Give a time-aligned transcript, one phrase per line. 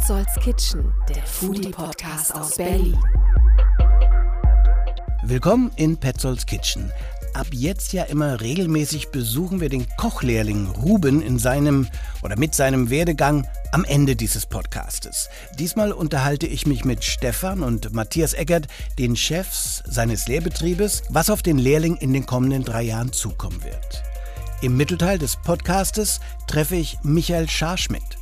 [0.00, 2.96] Petzolds Kitchen, der Foodie-Podcast aus Berlin.
[5.22, 6.90] Willkommen in Petzolds Kitchen.
[7.34, 11.86] Ab jetzt ja immer regelmäßig besuchen wir den Kochlehrling Ruben in seinem
[12.22, 15.28] oder mit seinem Werdegang am Ende dieses Podcastes.
[15.58, 21.42] Diesmal unterhalte ich mich mit Stefan und Matthias Eckert, den Chefs seines Lehrbetriebes, was auf
[21.42, 24.02] den Lehrling in den kommenden drei Jahren zukommen wird.
[24.62, 28.16] Im Mittelteil des Podcastes treffe ich Michael Scharschmidt.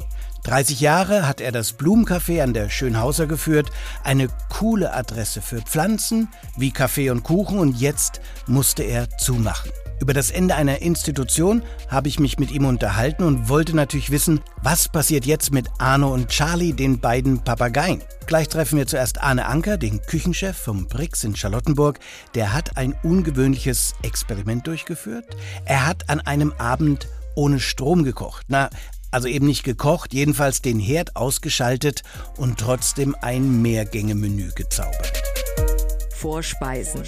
[0.48, 3.68] 30 Jahre hat er das Blumencafé an der Schönhauser geführt,
[4.02, 9.70] eine coole Adresse für Pflanzen wie Kaffee und Kuchen und jetzt musste er zumachen.
[10.00, 14.40] Über das Ende einer Institution habe ich mich mit ihm unterhalten und wollte natürlich wissen,
[14.62, 18.00] was passiert jetzt mit Arno und Charlie, den beiden Papageien.
[18.24, 21.98] Gleich treffen wir zuerst Arne Anker, den Küchenchef vom Brix in Charlottenburg.
[22.34, 25.26] Der hat ein ungewöhnliches Experiment durchgeführt.
[25.66, 28.46] Er hat an einem Abend ohne Strom gekocht.
[28.48, 28.70] Na,
[29.10, 32.02] also eben nicht gekocht, jedenfalls den Herd ausgeschaltet
[32.36, 35.22] und trotzdem ein Mehrgänge-Menü gezaubert.
[36.14, 37.02] Vorspeisen.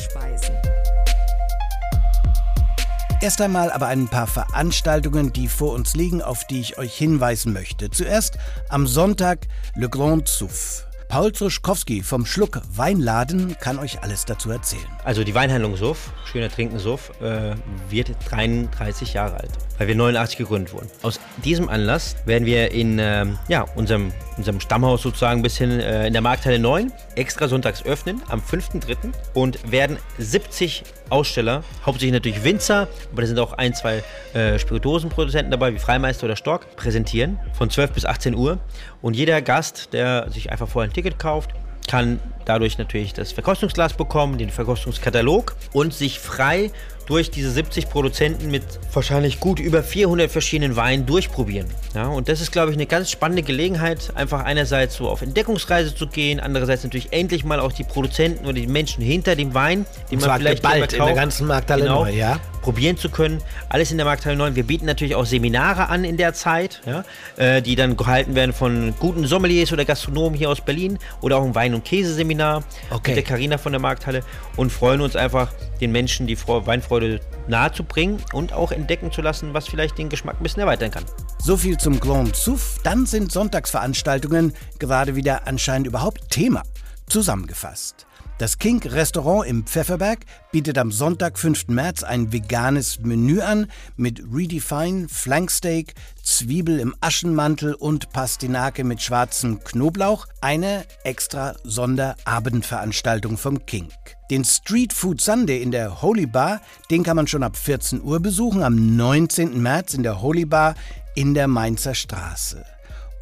[3.23, 7.53] Erst einmal aber ein paar Veranstaltungen, die vor uns liegen, auf die ich euch hinweisen
[7.53, 7.91] möchte.
[7.91, 8.39] Zuerst
[8.71, 10.91] am Sonntag Le Grand Souffle.
[11.11, 14.87] Paul Zuschkowski vom Schluck Weinladen kann euch alles dazu erzählen.
[15.03, 17.57] Also die Weinhandlung Suff, schöner Trinken Suff, äh,
[17.89, 19.51] wird 33 Jahre alt,
[19.81, 20.91] weil wir 89 gegründet wurden.
[21.01, 26.07] Aus diesem Anlass werden wir in äh, ja, unserem, unserem Stammhaus sozusagen ein bisschen äh,
[26.07, 29.11] in der Markthalle 9 extra sonntags öffnen am 5.3.
[29.33, 35.51] und werden 70 Aussteller, hauptsächlich natürlich Winzer, aber da sind auch ein, zwei äh, Spirituosenproduzenten
[35.51, 38.59] dabei, wie Freimeister oder Stork, präsentieren von 12 bis 18 Uhr.
[39.01, 41.53] Und jeder Gast, der sich einfach vorher ein Ticket kauft,
[41.89, 46.71] kann dadurch natürlich das Verkostungsglas bekommen, den Verkostungskatalog und sich frei
[47.11, 51.67] durch diese 70 Produzenten mit wahrscheinlich gut über 400 verschiedenen Weinen durchprobieren.
[51.93, 55.93] Ja, und das ist, glaube ich, eine ganz spannende Gelegenheit, einfach einerseits so auf Entdeckungsreise
[55.93, 59.87] zu gehen, andererseits natürlich endlich mal auch die Produzenten oder die Menschen hinter dem Wein,
[60.11, 62.39] die man vielleicht bald in der ganzen Markthalle genau, neu, ja?
[62.63, 63.43] probieren zu können.
[63.69, 64.55] Alles in der Markthalle 9.
[64.55, 67.05] Wir bieten natürlich auch Seminare an in der Zeit, ja,
[67.37, 71.45] äh, die dann gehalten werden von guten Sommeliers oder Gastronomen hier aus Berlin oder auch
[71.45, 73.11] ein Wein- und Käseseminar Okay.
[73.11, 74.23] mit der Karina von der Markthalle
[74.57, 76.61] und freuen uns einfach, den Menschen die Freu-
[77.01, 81.05] Weinfreude nahezubringen und auch entdecken zu lassen, was vielleicht den Geschmack ein bisschen erweitern kann.
[81.39, 82.81] So viel zum Grand Souffle.
[82.85, 86.63] Dann sind Sonntagsveranstaltungen gerade wieder anscheinend überhaupt Thema.
[87.09, 88.07] Zusammengefasst.
[88.41, 90.21] Das King Restaurant im Pfefferberg
[90.51, 91.69] bietet am Sonntag, 5.
[91.69, 93.67] März, ein veganes Menü an
[93.99, 95.93] mit Redefine, Flanksteak,
[96.23, 100.27] Zwiebel im Aschenmantel und Pastinake mit schwarzem Knoblauch.
[100.41, 103.89] Eine extra Sonderabendveranstaltung vom King.
[104.31, 108.21] Den Street Food Sunday in der Holy Bar, den kann man schon ab 14 Uhr
[108.21, 109.61] besuchen, am 19.
[109.61, 110.77] März in der Holy Bar
[111.15, 112.65] in der Mainzer Straße.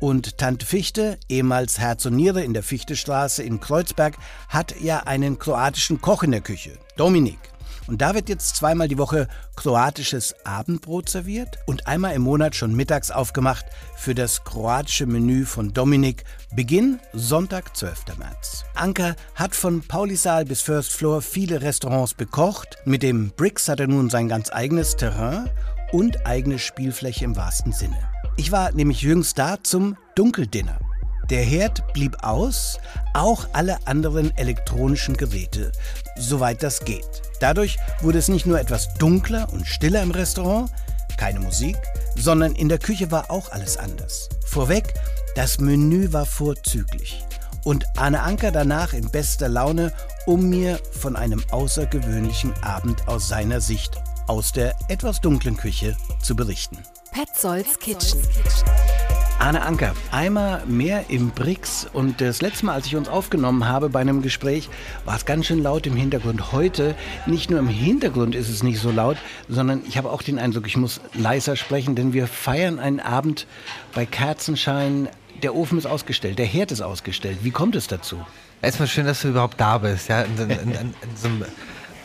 [0.01, 4.17] Und Tante Fichte, ehemals Herz und Niere in der Fichtestraße in Kreuzberg,
[4.49, 7.39] hat ja einen kroatischen Koch in der Küche, Dominik.
[7.89, 12.77] Und da wird jetzt zweimal die Woche kroatisches Abendbrot serviert und einmal im Monat schon
[12.77, 13.65] mittags aufgemacht
[13.97, 16.25] für das kroatische Menü von Dominik.
[16.55, 18.19] Beginn Sonntag, 12.
[18.19, 18.65] März.
[18.75, 22.77] Anker hat von Paulisaal bis First Floor viele Restaurants bekocht.
[22.85, 25.49] Mit dem Bricks hat er nun sein ganz eigenes Terrain
[25.91, 28.08] und eigene Spielfläche im wahrsten Sinne.
[28.39, 30.79] Ich war nämlich jüngst da zum Dunkeldinner.
[31.29, 32.79] Der Herd blieb aus,
[33.13, 35.73] auch alle anderen elektronischen Geräte,
[36.17, 37.21] soweit das geht.
[37.41, 40.71] Dadurch wurde es nicht nur etwas dunkler und stiller im Restaurant,
[41.17, 41.77] keine Musik,
[42.15, 44.29] sondern in der Küche war auch alles anders.
[44.47, 44.95] Vorweg,
[45.35, 47.25] das Menü war vorzüglich.
[47.65, 49.93] Und Anne Anker danach in bester Laune,
[50.27, 56.37] um mir von einem außergewöhnlichen Abend aus seiner Sicht aus der etwas dunklen Küche zu
[56.37, 56.79] berichten.
[57.13, 58.21] Petzolds Kitchen.
[59.39, 63.89] Arne Anker, einmal mehr im Brix und das letzte Mal, als ich uns aufgenommen habe
[63.89, 64.69] bei einem Gespräch,
[65.05, 66.53] war es ganz schön laut im Hintergrund.
[66.53, 66.95] Heute,
[67.27, 69.17] nicht nur im Hintergrund ist es nicht so laut,
[69.49, 73.47] sondern ich habe auch den Eindruck, ich muss leiser sprechen, denn wir feiern einen Abend
[73.95, 75.09] bei Kerzenschein.
[75.43, 77.39] Der Ofen ist ausgestellt, der Herd ist ausgestellt.
[77.43, 78.19] Wie kommt es dazu?
[78.61, 81.45] Erstmal schön, dass du überhaupt da bist, ja, in, in, in, in so einem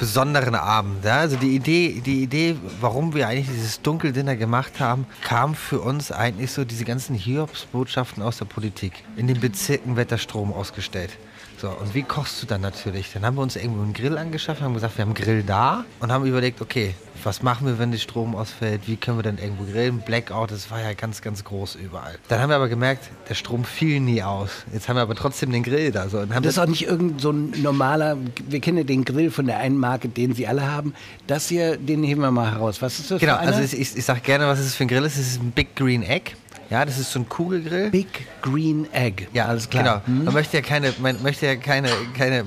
[0.03, 1.05] besonderen Abend.
[1.05, 1.19] Ja?
[1.19, 6.11] Also die Idee, die Idee, warum wir eigentlich dieses Dunkeldinner gemacht haben, kam für uns
[6.11, 8.91] eigentlich so diese ganzen Hiobsbotschaften aus der Politik.
[9.15, 11.11] In den Bezirken wird der Strom ausgestellt.
[11.63, 13.13] So, und wie kochst du dann natürlich?
[13.13, 15.85] Dann haben wir uns irgendwo einen Grill angeschafft, haben gesagt, wir haben einen Grill da
[16.01, 16.93] und haben überlegt, okay,
[17.23, 18.81] was machen wir, wenn der Strom ausfällt?
[18.85, 19.99] Wie können wir denn irgendwo grillen?
[19.99, 22.15] Blackout, das war ja ganz, ganz groß überall.
[22.27, 24.49] Dann haben wir aber gemerkt, der Strom fiel nie aus.
[24.73, 26.09] Jetzt haben wir aber trotzdem den Grill da.
[26.09, 29.31] So, und haben Das ist auch nicht irgend so ein normaler, wir kennen den Grill
[29.31, 30.93] von der einen Marke, den Sie alle haben.
[31.27, 32.81] Das hier, den heben wir mal heraus.
[32.81, 33.55] Was ist das Genau, für einer?
[33.55, 35.17] also ich, ich, ich sage gerne, was es für ein Grill ist.
[35.17, 36.33] Es ist ein Big Green Egg.
[36.73, 37.91] Ja, das ist so ein Kugelgrill.
[37.91, 39.27] Big Green Egg.
[39.31, 40.01] Ja, alles klar.
[40.07, 40.23] Genau.
[40.23, 42.43] Man möchte ja keine, man möchte ja keine, keine äh,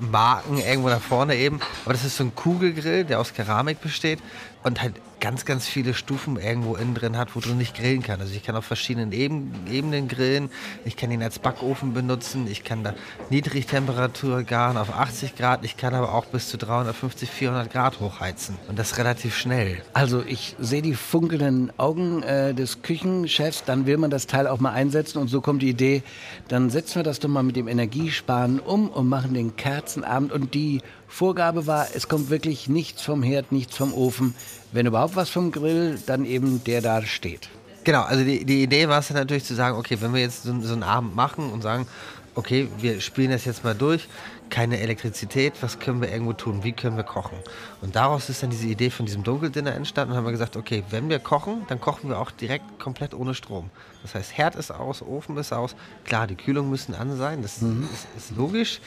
[0.00, 1.60] Marken irgendwo nach vorne eben.
[1.84, 4.18] Aber das ist so ein Kugelgrill, der aus Keramik besteht
[4.62, 8.20] und halt ganz, ganz viele Stufen irgendwo innen drin hat, wo du nicht grillen kann.
[8.20, 10.50] Also ich kann auf verschiedenen Ebenen grillen,
[10.84, 12.94] ich kann ihn als Backofen benutzen, ich kann da
[13.28, 18.56] Niedrigtemperatur garen auf 80 Grad, ich kann aber auch bis zu 350, 400 Grad hochheizen.
[18.68, 19.82] Und das relativ schnell.
[19.92, 24.60] Also ich sehe die funkelnden Augen äh, des Küchenchefs, dann will man das Teil auch
[24.60, 25.18] mal einsetzen.
[25.18, 26.02] Und so kommt die Idee,
[26.48, 30.32] dann setzen wir das doch mal mit dem Energiesparen um und machen den Kerzenabend.
[30.32, 30.80] Und die
[31.10, 34.34] Vorgabe war, es kommt wirklich nichts vom Herd, nichts vom Ofen.
[34.72, 37.50] Wenn überhaupt was vom Grill, dann eben der da steht.
[37.84, 40.60] Genau, also die, die Idee war es natürlich zu sagen, okay, wenn wir jetzt so,
[40.60, 41.86] so einen Abend machen und sagen,
[42.34, 44.08] okay, wir spielen das jetzt mal durch,
[44.50, 47.38] keine Elektrizität, was können wir irgendwo tun, wie können wir kochen?
[47.80, 50.82] Und daraus ist dann diese Idee von diesem Dunkeldinner entstanden und haben wir gesagt, okay,
[50.90, 53.70] wenn wir kochen, dann kochen wir auch direkt komplett ohne Strom.
[54.02, 55.74] Das heißt, Herd ist aus, Ofen ist aus,
[56.04, 57.88] klar, die Kühlung müssen an sein, das mhm.
[57.92, 58.80] ist, ist, logisch,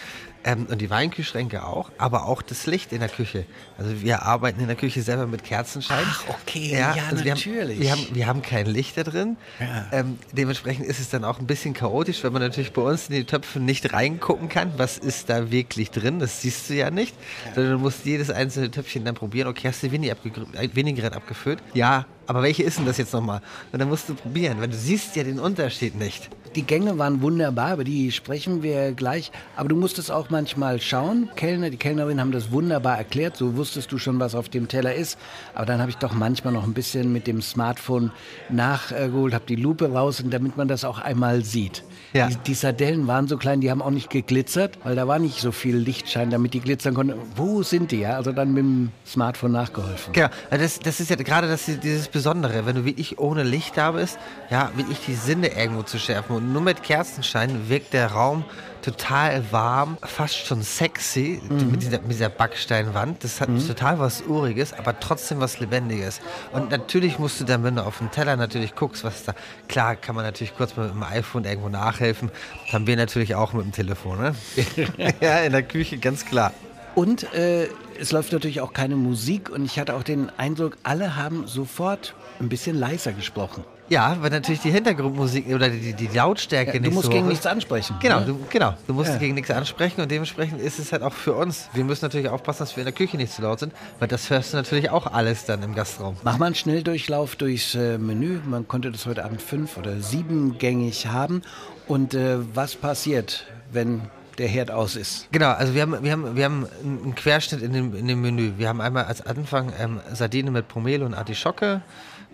[0.44, 3.45] ähm, und die Weinkühlschränke auch, aber auch das Licht in der Küche.
[3.78, 6.06] Also wir arbeiten in der Küche selber mit Kerzenschein.
[6.07, 7.80] Ach, okay, ja, ja also natürlich.
[7.80, 9.38] Wir haben, wir, haben, wir haben kein Licht da drin.
[9.60, 9.88] Ja.
[9.92, 13.16] Ähm, dementsprechend ist es dann auch ein bisschen chaotisch, wenn man natürlich bei uns in
[13.16, 14.74] die Töpfe nicht reingucken kann.
[14.78, 16.19] Was ist da wirklich drin?
[16.19, 17.16] Das siehst du ja nicht.
[17.46, 17.56] Ja.
[17.56, 19.48] Sondern du musst jedes einzelne Töpfchen dann probieren.
[19.48, 20.31] Okay, hast du weniger, abge
[20.75, 21.60] weniger abgefüllt?
[21.74, 23.42] Ja, aber welche ist denn das jetzt nochmal?
[23.72, 26.30] Und dann musst du probieren, weil du siehst ja den Unterschied nicht.
[26.55, 29.31] Die Gänge waren wunderbar, über die sprechen wir gleich.
[29.55, 31.29] Aber du musstest auch manchmal schauen.
[31.35, 33.38] Kellner, die Kellnerinnen haben das wunderbar erklärt.
[33.38, 35.17] So wusstest du schon, was auf dem Teller ist.
[35.55, 38.11] Aber dann habe ich doch manchmal noch ein bisschen mit dem Smartphone
[38.50, 41.83] nachgeholt, habe die Lupe raus, damit man das auch einmal sieht.
[42.13, 42.27] Ja.
[42.27, 45.39] Die, die, Sardellen waren so klein, die haben auch nicht geglitzert, weil da war nicht
[45.39, 47.15] so viel Lichtschein, damit die glitzern konnten.
[47.35, 48.01] Wo sind die?
[48.01, 50.13] Ja, also dann mit dem Smartphone nachgeholfen.
[50.13, 53.91] Genau, das, das ist ja gerade das, dieses Besondere, wenn du wirklich ohne Licht da
[53.91, 54.19] bist,
[54.51, 56.35] ja, wirklich die Sinne irgendwo zu schärfen.
[56.35, 58.44] Und nur mit Kerzenschein wirkt der Raum
[58.81, 61.72] total warm, fast schon sexy mhm.
[61.72, 63.24] mit, dieser, mit, dieser, Backsteinwand.
[63.24, 63.66] Das hat mhm.
[63.66, 66.19] total was Uriges, aber trotzdem was Lebendiges.
[66.51, 69.34] Und natürlich musst du dann, wenn du auf den Teller natürlich guckst, was da.
[69.68, 72.30] Klar, kann man natürlich kurz mit dem iPhone irgendwo nachhelfen.
[72.66, 74.19] Das haben wir natürlich auch mit dem Telefon.
[74.19, 74.36] Ne?
[75.22, 76.51] ja, in der Küche, ganz klar.
[76.96, 77.69] Und äh,
[78.00, 82.13] es läuft natürlich auch keine Musik und ich hatte auch den Eindruck, alle haben sofort
[82.39, 83.63] ein bisschen leiser gesprochen.
[83.89, 86.89] Ja, weil natürlich die Hintergrundmusik oder die, die Lautstärke ja, nicht so.
[86.89, 87.95] Du musst gegen nichts ansprechen.
[88.01, 88.25] Genau, ne?
[88.27, 88.74] du, genau.
[88.88, 89.18] Du musst ja.
[89.18, 91.69] gegen nichts ansprechen und dementsprechend ist es halt auch für uns.
[91.74, 94.30] Wir müssen natürlich aufpassen, dass wir in der Küche nicht zu laut sind, weil das
[94.30, 96.15] hörst du natürlich auch alles dann im Gastraum.
[96.24, 98.39] Mach mal einen Schnelldurchlauf durchs äh, Menü.
[98.45, 101.41] Man konnte das heute Abend fünf- oder siebengängig haben.
[101.88, 104.01] Und äh, was passiert, wenn
[104.38, 105.27] der Herd aus ist.
[105.31, 108.53] Genau, also wir haben, wir haben, wir haben einen Querschnitt in dem, in dem Menü.
[108.57, 111.81] Wir haben einmal als Anfang ähm, Sardine mit Pomelo und Artischocke.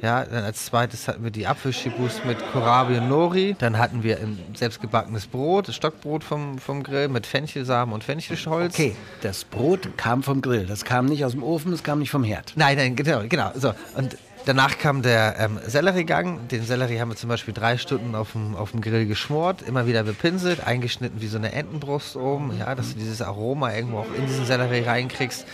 [0.01, 3.55] Ja, dann als zweites hatten wir die Apfelschibus mit Kohlrabi und Nori.
[3.59, 8.75] Dann hatten wir ein selbstgebackenes Brot, das Stockbrot vom, vom Grill mit Fenchelsamen und Fenchelholz.
[8.75, 10.65] Okay, das Brot kam vom Grill.
[10.65, 12.53] Das kam nicht aus dem Ofen, das kam nicht vom Herd.
[12.55, 13.51] Nein, nein, genau, genau.
[13.55, 13.73] So.
[13.97, 16.47] Und danach kam der ähm, Selleriegang.
[16.47, 19.85] Den Sellerie haben wir zum Beispiel drei Stunden auf dem, auf dem Grill geschmort, immer
[19.85, 24.13] wieder bepinselt, eingeschnitten wie so eine Entenbrust oben, ja, dass du dieses Aroma irgendwo auch
[24.17, 25.45] in diesen Sellerie reinkriegst.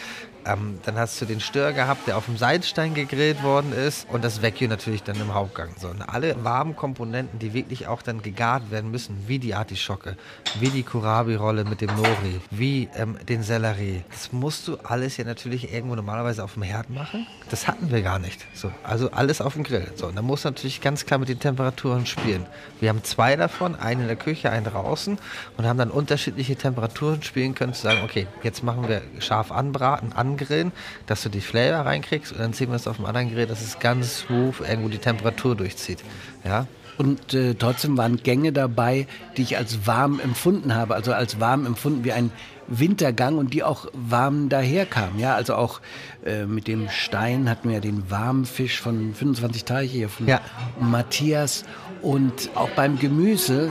[0.45, 4.23] Ähm, dann hast du den Stör gehabt, der auf dem Seitstein gegrillt worden ist und
[4.23, 5.69] das Vecchio natürlich dann im Hauptgang.
[5.79, 10.17] So, und alle warmen Komponenten, die wirklich auch dann gegart werden müssen, wie die Artischocke,
[10.59, 14.03] wie die Kurabi-Rolle mit dem Nori, wie ähm, den Sellerie.
[14.11, 17.25] Das musst du alles ja natürlich irgendwo normalerweise auf dem Herd machen.
[17.49, 18.45] Das hatten wir gar nicht.
[18.53, 19.91] So, also alles auf dem Grill.
[19.95, 22.45] So, und dann musst du natürlich ganz klar mit den Temperaturen spielen.
[22.79, 25.17] Wir haben zwei davon, einen in der Küche, einen draußen
[25.57, 30.13] und haben dann unterschiedliche Temperaturen spielen können, zu sagen, okay, jetzt machen wir scharf anbraten,
[30.13, 30.71] an Grillen,
[31.07, 33.61] dass du die Flavor reinkriegst und dann ziehen wir es auf dem anderen Grill, dass
[33.61, 35.99] es ganz smooth irgendwo die Temperatur durchzieht.
[36.43, 36.67] Ja?
[36.97, 41.65] Und äh, trotzdem waren Gänge dabei, die ich als warm empfunden habe, also als warm
[41.65, 42.31] empfunden wie ein
[42.67, 45.19] Wintergang und die auch warm daherkamen.
[45.19, 45.81] Ja, also auch
[46.25, 50.27] äh, mit dem Stein hatten wir ja den warmen Fisch von 25 Teiche hier von
[50.27, 50.41] ja.
[50.79, 51.63] Matthias
[52.01, 53.69] und auch beim Gemüse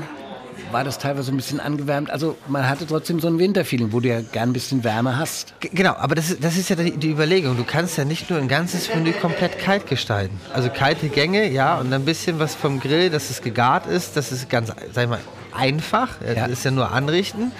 [0.74, 2.10] war das teilweise ein bisschen angewärmt.
[2.10, 5.54] Also man hatte trotzdem so ein Winterfeeling, wo du ja gern ein bisschen Wärme hast.
[5.60, 7.56] G genau, aber das, das ist ja die, die, Überlegung.
[7.56, 10.38] Du kannst ja nicht nur ein ganzes Menü komplett kalt gestalten.
[10.52, 14.16] Also kalte Gänge, ja, und ein bisschen was vom Grill, dass es gegart ist.
[14.16, 15.20] Das ist ganz, sag ich mal,
[15.56, 16.08] einfach.
[16.20, 16.34] Ja.
[16.34, 17.52] Das ist ja nur anrichten.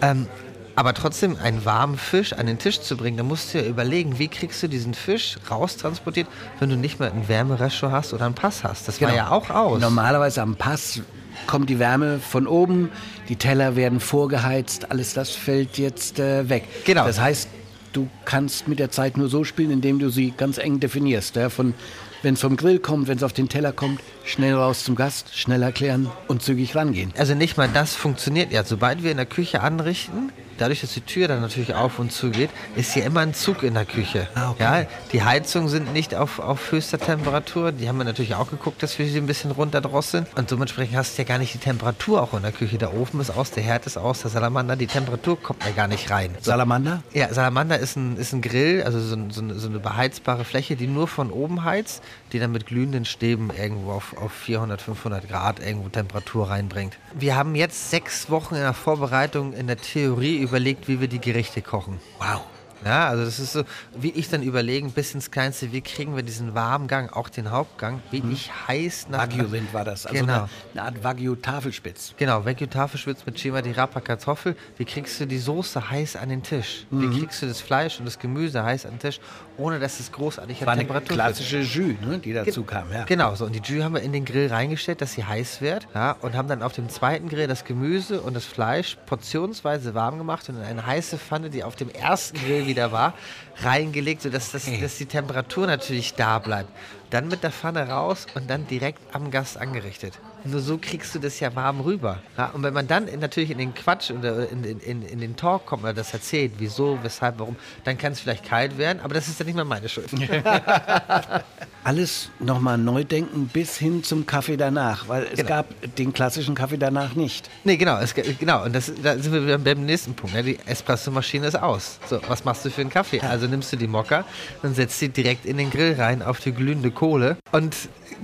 [0.00, 0.28] Ähm,
[0.76, 4.20] aber trotzdem einen warmen Fisch an den Tisch zu bringen, da musst du ja überlegen,
[4.20, 6.28] wie kriegst du diesen Fisch raustransportiert,
[6.60, 8.86] wenn du nicht mehr ein Wärmerescho hast oder einen Pass hast.
[8.86, 9.10] Das genau.
[9.10, 9.80] war ja auch aus.
[9.80, 11.00] Normalerweise am Pass
[11.46, 12.90] kommt die Wärme von oben,
[13.28, 16.64] die Teller werden vorgeheizt, alles das fällt jetzt äh, weg.
[16.84, 17.06] Genau.
[17.06, 17.48] Das heißt,
[17.92, 21.36] du kannst mit der Zeit nur so spielen, indem du sie ganz eng definierst.
[21.36, 21.48] Ja?
[21.48, 21.74] Von
[22.22, 25.36] wenn es vom Grill kommt, wenn es auf den Teller kommt, schnell raus zum Gast,
[25.36, 27.12] schnell erklären und zügig rangehen.
[27.16, 28.64] Also nicht mal das funktioniert ja.
[28.64, 32.30] Sobald wir in der Küche anrichten, dadurch, dass die Tür dann natürlich auf und zu
[32.30, 34.28] geht, ist hier immer ein Zug in der Küche.
[34.34, 34.62] Ah, okay.
[34.62, 37.72] ja, die Heizungen sind nicht auf, auf höchster Temperatur.
[37.72, 40.26] Die haben wir natürlich auch geguckt, dass wir sie ein bisschen runterdrosseln.
[40.36, 42.78] Und dementsprechend hast du ja gar nicht die Temperatur auch in der Küche.
[42.78, 45.88] Der Ofen ist aus, der Herd ist aus, der Salamander, die Temperatur kommt ja gar
[45.88, 46.30] nicht rein.
[46.40, 46.50] So.
[46.50, 47.02] Salamander?
[47.12, 50.44] Ja, Salamander ist ein, ist ein Grill, also so, ein- so, eine, so eine beheizbare
[50.44, 54.80] Fläche, die nur von oben heizt, die dann mit glühenden Stäben irgendwo auf, auf 400,
[54.82, 56.94] 500 Grad irgendwo Temperatur reinbringt.
[57.14, 61.20] Wir haben jetzt sechs Wochen in der Vorbereitung in der Theorie überlegt, wie wir die
[61.20, 62.00] Gerichte kochen.
[62.18, 62.42] Wow.
[62.84, 63.64] Ja, also das ist so,
[63.96, 67.50] wie ich dann überlegen, bis ins Kleinste, wie kriegen wir diesen warmen Gang, auch den
[67.50, 69.22] Hauptgang, wie ich heiß nach...
[69.22, 70.06] Wagyu-Rind war das.
[70.06, 70.34] Also Genau.
[70.34, 72.14] eine, eine Art Wagyu-Tafelspitz.
[72.18, 74.56] Genau, Veggie-Tafelspitz mit Chima di Rapa Kartoffel.
[74.76, 76.86] Wie kriegst du die Soße heiß an den Tisch?
[76.90, 77.00] Mhm.
[77.10, 79.20] Wie kriegst du das Fleisch und das Gemüse heiß an den Tisch,
[79.58, 81.18] ohne dass es großartig War eine Temperatur wird?
[81.18, 82.92] klassische Jus, ne, die dazu kam.
[82.92, 83.04] Ja.
[83.04, 83.44] Genau, so.
[83.46, 85.86] Und die Jus haben wir in den Grill reingestellt, dass sie heiß wird.
[85.94, 90.18] Ja, und haben dann auf dem zweiten Grill das Gemüse und das Fleisch portionsweise warm
[90.18, 93.14] gemacht und in eine heiße Pfanne, die auf dem ersten Grill wieder war,
[93.62, 96.70] reingelegt, sodass das, dass die Temperatur natürlich da bleibt.
[97.10, 100.18] Dann mit der Pfanne raus und dann direkt am Gast angerichtet.
[100.46, 102.18] Nur so kriegst du das ja warm rüber.
[102.36, 105.36] Ja, und wenn man dann in, natürlich in den Quatsch oder in, in, in, den
[105.36, 109.14] Talk kommt oder das erzählt, wieso, weshalb, warum, dann kann es vielleicht kalt werden, aber
[109.14, 110.08] das ist dann nicht mehr meine Schuld.
[111.84, 115.48] Alles nochmal neu denken bis hin zum Kaffee danach, weil es Genau.
[115.48, 117.48] gab den klassischen Kaffee danach nicht.
[117.64, 118.64] Nee, genau, es, genau.
[118.64, 120.34] Und das, da sind wir wieder beim nächsten Punkt.
[120.34, 120.42] Ne?
[120.42, 121.98] Die Espresso-Maschine ist aus.
[122.08, 123.20] So, was machst du für einen Kaffee?
[123.20, 124.24] Also nimmst du die Mokka
[124.62, 127.74] und setzt sie direkt in den Grill rein auf die glühende Kohle und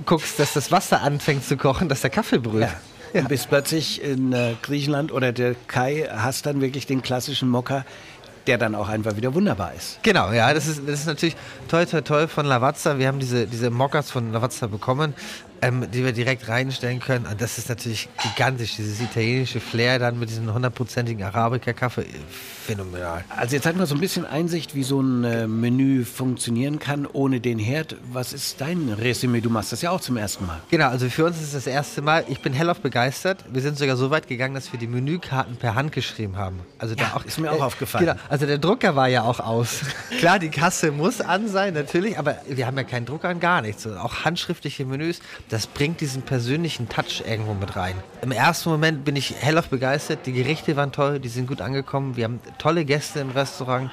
[0.05, 2.61] guckst, dass das Wasser anfängt zu kochen, dass der Kaffee brüht.
[2.61, 3.21] Ja.
[3.21, 7.85] Und bis plötzlich in äh, Griechenland oder der Kai hast dann wirklich den klassischen Mokka,
[8.47, 9.99] der dann auch einfach wieder wunderbar ist.
[10.03, 11.35] Genau, ja, das ist, das ist natürlich
[11.67, 12.97] toll, toll, toll von Lavazza.
[12.97, 15.13] Wir haben diese, diese Mokkas von Lavazza bekommen,
[15.63, 17.25] ähm, die wir direkt reinstellen können.
[17.25, 22.05] Und das ist natürlich gigantisch, dieses italienische Flair dann mit diesem hundertprozentigen Arabica-Kaffee.
[22.65, 23.23] Phänomenal.
[23.29, 27.05] Also jetzt hat man so ein bisschen Einsicht, wie so ein äh, Menü funktionieren kann
[27.05, 27.95] ohne den Herd.
[28.11, 29.41] Was ist dein Resümee?
[29.41, 30.61] Du machst das ja auch zum ersten Mal.
[30.69, 32.25] Genau, also für uns ist es das erste Mal.
[32.29, 33.43] Ich bin hellauf begeistert.
[33.51, 36.59] Wir sind sogar so weit gegangen, dass wir die Menükarten per Hand geschrieben haben.
[36.77, 38.05] Also Ja, da auch, ist mir auch aufgefallen.
[38.05, 39.81] Genau, also der Drucker war ja auch aus.
[40.19, 43.61] Klar, die Kasse muss an sein, natürlich, aber wir haben ja keinen Drucker an gar
[43.61, 43.85] nichts.
[43.85, 45.19] Und auch handschriftliche Menüs,
[45.53, 47.93] das bringt diesen persönlichen Touch irgendwo mit rein.
[48.23, 50.25] Im ersten Moment bin ich hellauf begeistert.
[50.25, 52.15] Die Gerichte waren toll, die sind gut angekommen.
[52.15, 53.91] Wir haben tolle Gäste im Restaurant.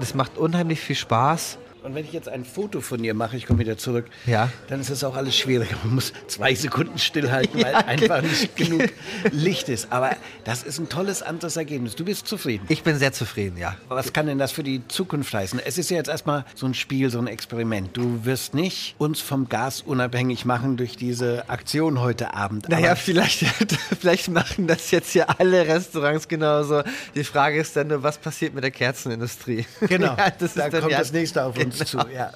[0.00, 1.58] Das macht unheimlich viel Spaß.
[1.82, 4.50] Und wenn ich jetzt ein Foto von dir mache, ich komme wieder zurück, Ja.
[4.68, 5.68] dann ist es auch alles schwierig.
[5.84, 8.88] Man muss zwei Sekunden stillhalten, weil einfach nicht genug
[9.32, 9.90] Licht ist.
[9.90, 11.96] Aber das ist ein tolles anderes Ergebnis.
[11.96, 12.64] Du bist zufrieden.
[12.68, 13.76] Ich bin sehr zufrieden, ja.
[13.88, 15.58] Was kann denn das für die Zukunft heißen?
[15.64, 17.96] Es ist ja jetzt erstmal so ein Spiel, so ein Experiment.
[17.96, 22.68] Du wirst nicht uns vom Gas unabhängig machen durch diese Aktion heute Abend.
[22.68, 23.40] Naja, Aber vielleicht,
[24.00, 26.82] vielleicht machen das jetzt hier alle Restaurants genauso.
[27.16, 29.66] Die Frage ist dann nur, was passiert mit der Kerzenindustrie?
[29.80, 32.04] Genau, Ja, das da kommt ja- das nächste auf uns Genau.
[32.04, 32.10] zu.
[32.10, 32.32] Ja.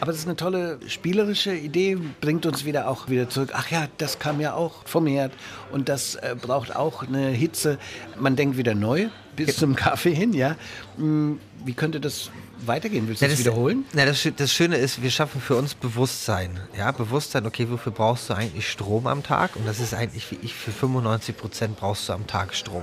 [0.00, 3.50] Aber das ist eine tolle spielerische Idee, bringt uns wieder auch wieder zurück.
[3.54, 5.32] Ach ja, das kam ja auch vom Herd
[5.70, 7.78] und das äh, braucht auch eine Hitze.
[8.18, 10.56] Man denkt wieder neu bis zum Kaffee hin, ja.
[10.96, 12.30] Hm, Wie könnte das
[12.66, 13.08] weitergehen?
[13.08, 13.84] Willst du Ja, das, wiederholen?
[13.92, 16.60] Na, das, das Schöne ist, wir schaffen für uns Bewusstsein.
[16.76, 19.56] Ja, Bewusstsein, okay, wofür brauchst du eigentlich Strom am Tag?
[19.56, 22.82] Und das ist eigentlich wie ich, für 95 Prozent brauchst du am Tag Strom.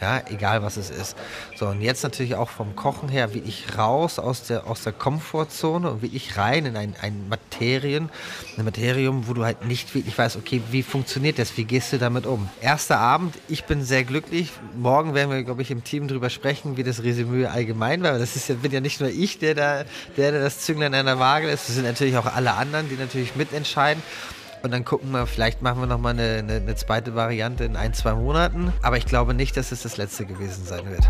[0.00, 1.14] Ja, egal was es ist.
[1.56, 4.94] So, und jetzt natürlich auch vom Kochen her, wie ich raus aus der, aus der
[4.94, 8.08] Komfortzone und wie ich rein in ein, ein Materien,
[8.56, 11.98] ein Materium, wo du halt nicht wirklich weißt, okay, wie funktioniert das, wie gehst du
[11.98, 12.48] damit um?
[12.62, 14.52] Erster Abend, ich bin sehr glücklich.
[14.74, 18.18] Morgen werden wir, glaube ich, im Team drüber sprechen, wie das Resümee allgemein war.
[18.18, 19.84] Das ist ja, bin ja nicht nur ich, der da,
[20.16, 21.68] der, der das Zünglein an der Waage ist.
[21.68, 24.02] Das sind natürlich auch alle anderen, die natürlich mitentscheiden.
[24.62, 27.94] Und dann gucken wir, vielleicht machen wir nochmal eine, eine, eine zweite Variante in ein,
[27.94, 28.72] zwei Monaten.
[28.82, 31.08] Aber ich glaube nicht, dass es das letzte gewesen sein wird.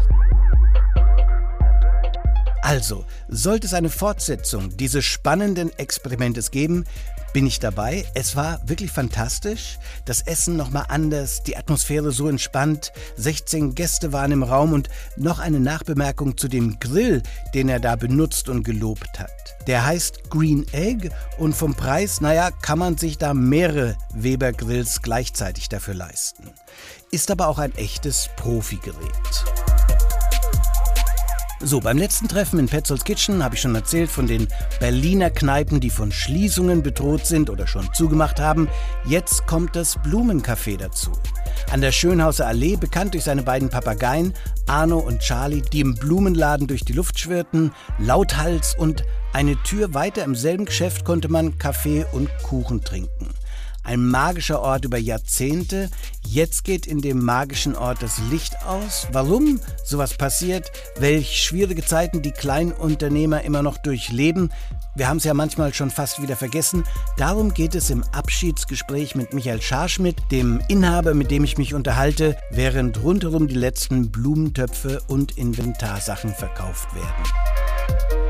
[2.63, 6.85] Also, sollte es eine Fortsetzung dieses spannenden Experimentes geben,
[7.33, 8.05] bin ich dabei.
[8.15, 9.79] Es war wirklich fantastisch.
[10.05, 12.93] Das Essen nochmal anders, die Atmosphäre so entspannt.
[13.17, 17.23] 16 Gäste waren im Raum und noch eine Nachbemerkung zu dem Grill,
[17.55, 19.31] den er da benutzt und gelobt hat.
[19.67, 25.03] Der heißt Green Egg und vom Preis, naja, kann man sich da mehrere Weber Grills
[25.03, 26.51] gleichzeitig dafür leisten.
[27.11, 29.45] Ist aber auch ein echtes Profigerät.
[31.63, 34.49] So, beim letzten Treffen in Petzolds Kitchen habe ich schon erzählt von den
[34.81, 38.67] Berliner Kneipen, die von Schließungen bedroht sind oder schon zugemacht haben.
[39.05, 41.13] Jetzt kommt das Blumencafé dazu.
[41.71, 44.33] An der Schönhauser Allee, bekannt durch seine beiden Papageien,
[44.67, 50.25] Arno und Charlie, die im Blumenladen durch die Luft schwirrten, Lauthals und eine Tür weiter
[50.25, 53.29] im selben Geschäft konnte man Kaffee und Kuchen trinken.
[53.83, 55.91] Ein magischer Ort über Jahrzehnte.
[56.27, 59.09] Jetzt geht in dem magischen Ort das Licht aus.
[59.13, 64.51] Warum sowas passiert, welch schwierige Zeiten die Kleinunternehmer immer noch durchleben,
[64.97, 66.85] wir haben es ja manchmal schon fast wieder vergessen.
[67.17, 72.37] Darum geht es im Abschiedsgespräch mit Michael Scharschmidt, dem Inhaber, mit dem ich mich unterhalte,
[72.51, 78.30] während rundherum die letzten Blumentöpfe und Inventarsachen verkauft werden.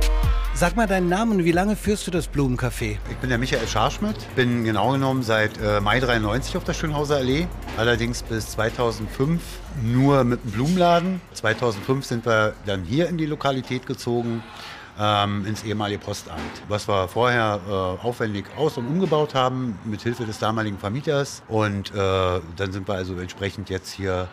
[0.60, 2.98] Sag mal deinen Namen und wie lange führst du das Blumencafé?
[3.08, 7.16] Ich bin der Michael Scharschmidt, bin genau genommen seit äh, Mai 93 auf der Schönhauser
[7.16, 7.48] Allee,
[7.78, 9.40] allerdings bis 2005
[9.82, 11.22] nur mit dem Blumenladen.
[11.32, 14.42] 2005 sind wir dann hier in die Lokalität gezogen
[14.98, 16.42] ähm, ins ehemalige Postamt.
[16.68, 21.42] Was wir vorher äh, aufwendig aus- und umgebaut haben, mit Hilfe des damaligen Vermieters.
[21.48, 24.28] Und äh, dann sind wir also entsprechend jetzt hier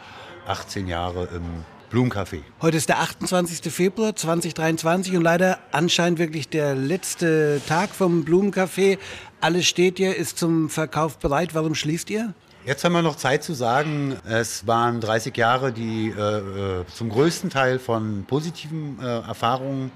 [0.46, 1.63] 18 Jahre im
[1.98, 2.44] Blumencafé.
[2.62, 3.74] Heute ist der 28.
[3.74, 9.00] Februar 2023 und leider anscheinend wirklich der letzte Tag vom Blumencafé.
[9.42, 11.56] Alles steht hier, ist zum Verkauf bereit.
[11.56, 12.36] Warum schließt ihr?
[12.68, 17.10] Jetzt haben wir noch Zeit zu sagen, es waren 30 Jahre, die äh, äh, zum
[17.10, 19.89] größten Teil von positiven äh, Erfahrungen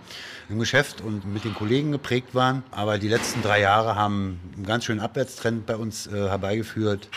[0.49, 2.63] im Geschäft und mit den Kollegen geprägt waren.
[2.71, 7.09] Aber die letzten drei Jahre haben einen ganz schönen Abwärtstrend bei uns äh, herbeigeführt.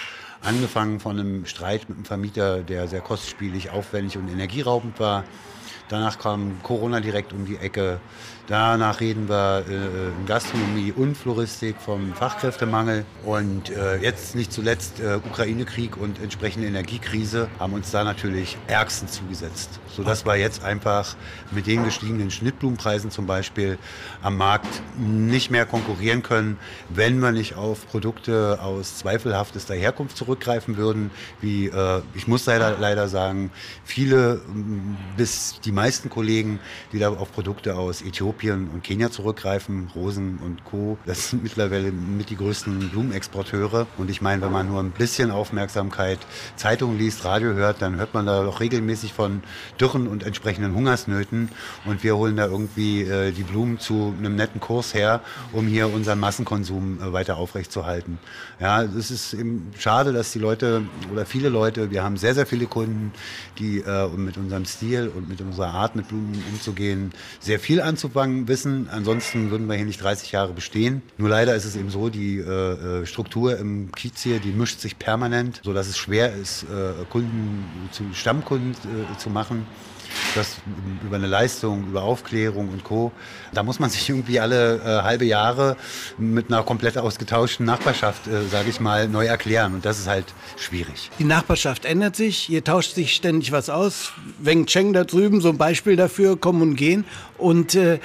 [0.44, 5.24] Angefangen von einem Streit mit einem Vermieter, der sehr kostspielig, aufwendig und energieraubend war.
[5.88, 7.98] Danach kam Corona direkt um die Ecke.
[8.46, 13.06] Danach reden wir äh, in Gastronomie und Floristik vom Fachkräftemangel.
[13.24, 19.08] Und äh, jetzt nicht zuletzt äh, Ukraine-Krieg und entsprechende Energiekrise haben uns da natürlich ärgsten
[19.08, 19.80] zugesetzt.
[19.96, 21.16] Sodass wir jetzt einfach
[21.52, 23.78] mit den gestiegenen Schnittblumenpreisen zum Beispiel
[24.20, 26.58] am Markt nicht mehr konkurrieren können,
[26.90, 31.10] wenn wir nicht auf Produkte aus zweifelhaftester Herkunft zurückgreifen würden.
[31.40, 33.50] Wie äh, ich muss leider, leider sagen,
[33.84, 34.42] viele
[35.16, 36.60] bis die meisten Kollegen,
[36.92, 38.02] die da auf Produkte aus
[38.34, 43.86] Äthiopien und Kenia zurückgreifen, Rosen und Co., das sind mittlerweile mit die größten Blumenexporteure.
[43.96, 46.18] Und ich meine, wenn man nur ein bisschen Aufmerksamkeit
[46.56, 49.42] Zeitungen liest, Radio hört, dann hört man da doch regelmäßig von
[49.80, 51.48] Dürren und entsprechenden Hungersnöten.
[51.84, 55.20] Und wir holen da irgendwie äh, die Blumen zu einem netten Kurs her,
[55.52, 58.18] um hier unseren Massenkonsum äh, weiter aufrechtzuerhalten.
[58.60, 62.46] Ja, es ist eben schade, dass die Leute oder viele Leute, wir haben sehr, sehr
[62.46, 63.12] viele Kunden,
[63.58, 67.80] die äh, mit unserem Stil und mit unserer Art, mit Blumen umzugehen, sehr viel
[68.24, 68.88] anzufangen wissen.
[68.90, 71.02] Ansonsten würden wir hier nicht 30 Jahre bestehen.
[71.18, 74.80] Nur leider ist es eben so, die äh, äh, Struktur im Kiez hier, die mischt
[74.80, 79.66] sich permanent, sodass es schwer ist, äh, Kunden zu Stammkunden äh, zu machen
[80.34, 80.56] das
[81.04, 83.12] über eine Leistung, über Aufklärung und Co.
[83.52, 85.76] Da muss man sich irgendwie alle äh, halbe Jahre
[86.18, 89.74] mit einer komplett ausgetauschten Nachbarschaft, äh, sage ich mal, neu erklären.
[89.74, 91.10] Und das ist halt schwierig.
[91.18, 94.12] Die Nachbarschaft ändert sich, hier tauscht sich ständig was aus.
[94.38, 97.04] Weng Cheng da drüben, so ein Beispiel dafür, kommen und gehen.
[97.38, 97.98] Und äh,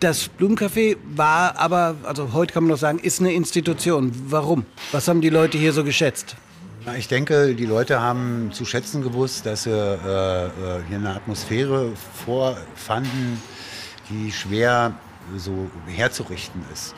[0.00, 4.12] das Blumencafé war aber, also heute kann man noch sagen, ist eine Institution.
[4.26, 4.66] Warum?
[4.90, 6.36] Was haben die Leute hier so geschätzt?
[6.96, 10.50] Ich denke, die Leute haben zu schätzen gewusst, dass sie äh, äh,
[10.88, 11.92] hier eine Atmosphäre
[12.24, 13.40] vorfanden,
[14.10, 14.94] die schwer
[15.36, 16.94] so herzurichten ist.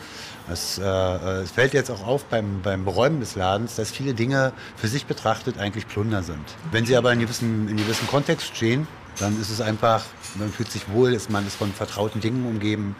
[0.51, 4.53] Es, äh, es, fällt jetzt auch auf beim, beim Beräumen des Ladens, dass viele Dinge
[4.77, 6.45] für sich betrachtet eigentlich Plunder sind.
[6.71, 8.87] Wenn sie aber in gewissen, in gewissen Kontext stehen,
[9.19, 10.05] dann ist es einfach,
[10.37, 12.97] man fühlt sich wohl, ist man ist von vertrauten Dingen umgeben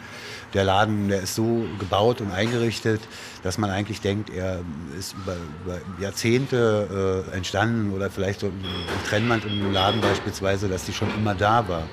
[0.55, 3.01] der Laden, der ist so gebaut und eingerichtet,
[3.43, 4.61] dass man eigentlich denkt, er
[4.97, 8.63] ist über, über Jahrzehnte äh, entstanden oder vielleicht so ein
[9.07, 11.83] Trennwand im Laden beispielsweise, dass die schon immer da war.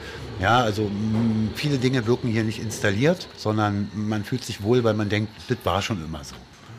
[0.40, 4.94] Ja, also mh, viele Dinge wirken hier nicht installiert, sondern man fühlt sich wohl, weil
[4.94, 6.36] man denkt, das war schon immer so.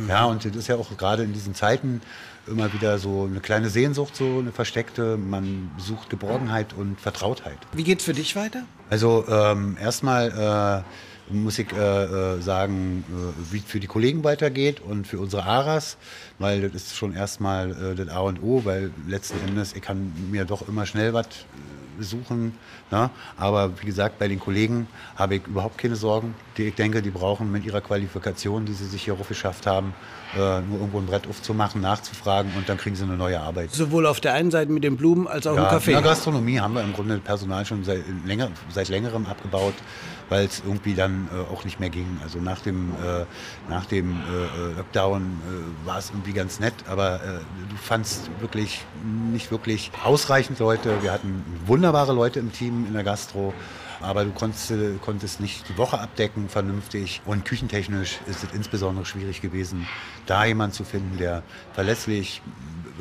[0.08, 2.02] Ja, und das ist ja auch gerade in diesen Zeiten
[2.48, 5.18] immer wieder so eine kleine Sehnsucht, so eine versteckte.
[5.18, 7.58] Man sucht Geborgenheit und Vertrautheit.
[7.72, 8.64] Wie geht's für dich weiter?
[8.90, 10.84] Also ähm, erstmal
[11.30, 15.20] äh, muss ich äh, äh, sagen, äh, wie es für die Kollegen weitergeht und für
[15.20, 15.98] unsere ARAS,
[16.40, 20.12] weil das ist schon erstmal äh, das A und O, weil letzten Endes, ich kann
[20.32, 22.58] mir doch immer schnell was äh, suchen.
[22.92, 23.10] Ne?
[23.38, 26.36] Aber wie gesagt, bei den Kollegen habe ich überhaupt keine Sorgen.
[26.58, 29.94] Die, ich denke, die brauchen mit ihrer Qualifikation, die sie sich hier geschafft haben,
[30.36, 33.72] äh, nur irgendwo ein Brett aufzumachen, nachzufragen und dann kriegen sie eine neue Arbeit.
[33.72, 35.88] Sowohl auf der einen Seite mit dem Blumen als auch ja, im Café.
[35.88, 39.76] In der Gastronomie haben wir im Grunde Personal schon seit, länger, seit längerem abgebaut
[40.34, 42.20] weil es irgendwie dann äh, auch nicht mehr ging.
[42.24, 43.26] Also nach dem, äh,
[43.70, 47.20] nach dem äh, Lockdown äh, war es irgendwie ganz nett, aber äh,
[47.70, 48.84] du fandst wirklich
[49.32, 51.04] nicht wirklich ausreichend Leute.
[51.04, 53.54] Wir hatten wunderbare Leute im Team in der Gastro.
[54.04, 59.06] Aber du konntest, äh, konntest nicht die Woche abdecken vernünftig und küchentechnisch ist es insbesondere
[59.06, 59.88] schwierig gewesen,
[60.26, 61.42] da jemanden zu finden, der
[61.74, 62.42] verlässlich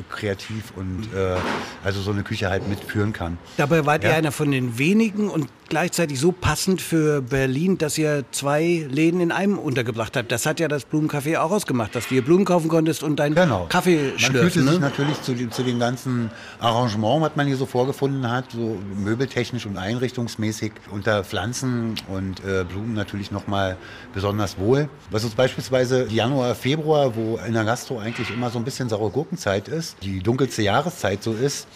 [0.09, 1.37] kreativ und äh,
[1.85, 3.37] also so eine Küche halt mitführen kann.
[3.57, 4.17] Dabei wart ihr Ja.
[4.17, 9.32] einer von den wenigen und gleichzeitig so passend für Berlin, dass ihr zwei Läden in
[9.32, 10.30] einem untergebracht habt.
[10.30, 13.35] Das hat ja das Blumencafé auch ausgemacht, dass du hier Blumen kaufen konntest und deinen
[13.35, 13.64] Genau.
[13.70, 14.50] Kaffee Man schlürfen.
[14.50, 14.85] fühlte sich Ne?
[14.87, 16.30] natürlich zu, dem- zu dem ganzen
[16.61, 22.64] Arrangement, was man hier so vorgefunden hat, so möbeltechnisch und einrichtungsmäßig unter Pflanzen und äh,
[22.64, 23.78] Blumen natürlich nochmal
[24.12, 24.90] besonders wohl.
[25.11, 29.08] Was uns beispielsweise Januar, Februar, wo in der Gastro eigentlich immer so ein bisschen saure
[29.11, 31.66] Gurkenzeit ist, die dunkelste Jahreszeit so ist,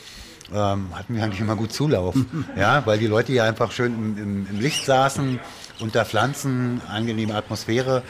[0.54, 2.14] ähm, hatten wir eigentlich immer gut Zulauf.
[2.56, 5.38] ja, weil die Leute hier einfach schön im, im, im Licht saßen,
[5.80, 8.02] unter Pflanzen, angenehme Atmosphäre.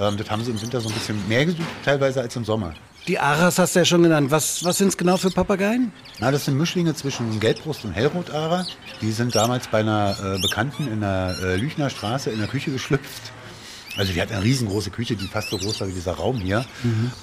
[0.00, 2.74] Ähm, das haben sie im Winter so ein bisschen mehr gesucht, teilweise als im Sommer.
[3.06, 4.30] Die Aras hast du ja schon genannt.
[4.30, 5.90] Was, was sind es genau für Papageien?
[6.18, 8.66] Na, das sind Mischlinge zwischen Gelbbrust und Hellrotara.
[9.00, 12.70] Die sind damals bei einer äh, Bekannten in der äh, Lüchner Straße in der Küche
[12.70, 13.32] geschlüpft.
[13.96, 16.64] Also die hat eine riesengroße Küche, die fast so groß war wie dieser Raum hier.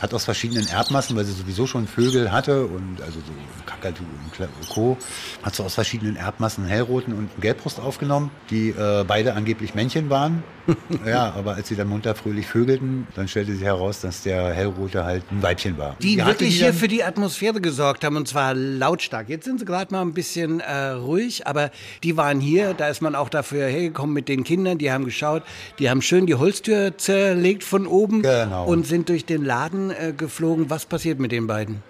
[0.02, 3.32] Hat aus verschiedenen Erbmassen, weil sie sowieso schon Vögel hatte und also so
[3.66, 4.98] Kakadu und Co.
[5.44, 9.76] Hat so aus verschiedenen Erbmassen einen Hellroten und einen Gelbbrust aufgenommen, die äh, beide angeblich
[9.76, 10.44] Männchen waren.
[11.06, 15.06] ja, aber als sie dann munter fröhlich vögelten, dann stellte sich heraus, dass der Hellrote
[15.06, 15.96] halt ein Weibchen war.
[16.02, 19.30] Die hatte wirklich die hier für die Atmosphäre gesorgt haben und zwar lautstark.
[19.30, 21.72] Jetzt sind sie gerade mal ein bisschen äh, ruhig, aber
[22.04, 22.74] die waren hier.
[22.74, 24.78] Da ist man auch dafür hergekommen mit den Kindern.
[24.78, 25.44] Die haben geschaut,
[25.80, 28.66] die haben schön die Holztür zerlegt von oben Genau.
[28.66, 30.70] und sind durch den Laden äh, geflogen.
[30.72, 31.84] Was passiert mit den beiden?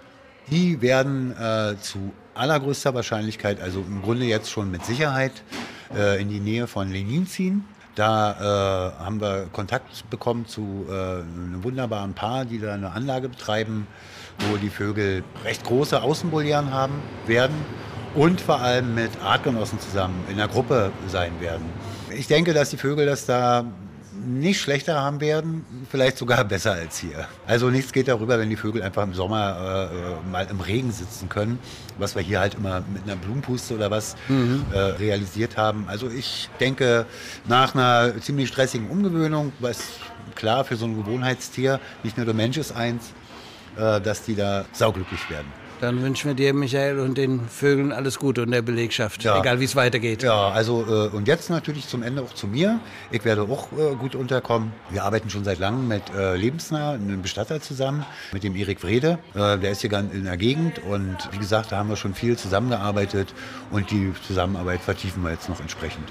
[0.50, 5.32] Die werden äh, zu allergrößter Wahrscheinlichkeit, also im Grunde jetzt schon mit Sicherheit,
[5.96, 7.64] äh, in die Nähe von Lenin ziehen.
[7.94, 13.30] Da äh, haben wir Kontakt bekommen zu äh, einem wunderbaren Paar, die da eine Anlage
[13.30, 13.86] betreiben,
[14.50, 16.94] wo die Vögel recht große Außenbolieren haben
[17.26, 17.56] werden
[18.14, 21.64] und vor allem mit Artgenossen zusammen in der Gruppe sein werden.
[22.14, 23.64] Ich denke, dass die Vögel das da
[24.26, 27.28] nicht schlechter haben werden, vielleicht sogar besser als hier.
[27.46, 31.28] Also nichts geht darüber, wenn die Vögel einfach im Sommer äh, mal im Regen sitzen
[31.28, 31.58] können,
[31.98, 34.16] was wir hier halt immer mit einer Blumenpuste oder was
[34.72, 35.86] äh, realisiert haben.
[35.88, 37.06] Also ich denke,
[37.46, 39.82] nach einer ziemlich stressigen Umgewöhnung, was
[40.34, 43.12] klar für so ein Gewohnheitstier, nicht nur der Mensch ist eins,
[43.76, 45.46] äh, dass die da sauglücklich werden.
[45.80, 49.38] Dann wünschen wir dir, Michael, und den Vögeln alles Gute und der Belegschaft, Ja.
[49.38, 50.24] egal wie es weitergeht.
[50.24, 52.80] Ja, also äh, und jetzt natürlich zum Ende auch zu mir.
[53.12, 54.72] Ich werde auch äh, gut unterkommen.
[54.90, 59.18] Wir arbeiten schon seit langem mit äh, Lebensnah, einem Bestatter zusammen, mit dem Erik Wrede.
[59.34, 62.14] Äh, der ist hier ganz in der Gegend und wie gesagt, da haben wir schon
[62.14, 63.32] viel zusammengearbeitet
[63.70, 66.08] und die Zusammenarbeit vertiefen wir jetzt noch entsprechend.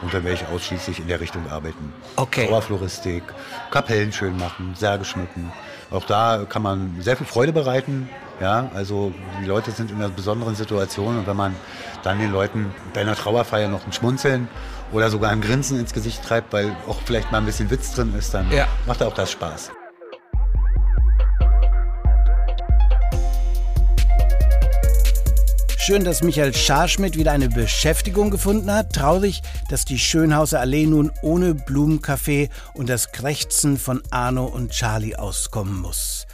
[0.00, 1.92] Und dann werde ich ausschließlich in der Richtung arbeiten.
[2.16, 2.46] Okay.
[2.46, 3.22] Trauerfloristik,
[3.70, 5.52] Kapellen schön machen, Särge schmücken.
[5.90, 8.08] Auch da kann man sehr viel Freude bereiten.
[8.40, 11.54] Ja, also die Leute sind in einer besonderen Situation und wenn man
[12.02, 14.48] dann den Leuten bei einer Trauerfeier noch ein Schmunzeln
[14.92, 18.14] oder sogar ein Grinsen ins Gesicht treibt, weil auch vielleicht mal ein bisschen Witz drin
[18.18, 18.66] ist, dann Ja.
[18.86, 19.72] macht auch das Spaß.
[25.76, 28.92] Schön, dass Michael Scharschmidt wieder eine Beschäftigung gefunden hat.
[28.92, 35.16] Traurig, dass die Schönhauser Allee nun ohne Blumencafé und das Krächzen von Arno und Charlie
[35.16, 36.26] auskommen muss.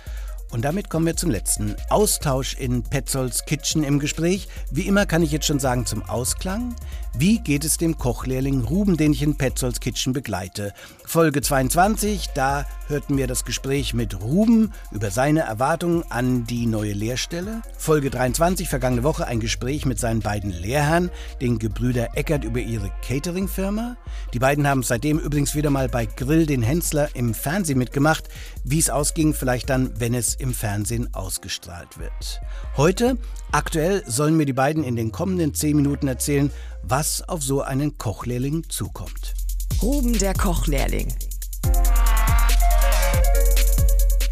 [0.51, 4.49] Und damit kommen wir zum letzten Austausch in Petzolds Kitchen im Gespräch.
[4.71, 6.75] Wie immer kann ich jetzt schon sagen zum Ausklang.
[7.19, 10.73] Wie geht es dem Kochlehrling Ruben, den ich in Petzolds Kitchen begleite?
[11.17, 16.93] Folge 22, da hörten wir das Gespräch mit Ruben über seine Erwartungen an die neue
[16.93, 17.63] Lehrstelle.
[17.79, 22.91] Folge 23, vergangene Woche, ein Gespräch mit seinen beiden Lehrherren, den Gebrüder Eckert über ihre
[23.01, 23.97] Catering-Firma.
[24.35, 28.29] Die beiden haben seitdem übrigens wieder mal bei Grill den Hensler im Fernsehen mitgemacht.
[28.63, 32.43] Wie es ausging, vielleicht dann, wenn es im Fernsehen ausgestrahlt wird.
[32.77, 33.17] Heute,
[33.53, 36.51] aktuell, sollen mir die beiden in den kommenden 10 Minuten erzählen,
[36.83, 39.46] was auf so einen Kochlehrling zukommt.
[39.83, 41.09] Ruben der Kochlehrling.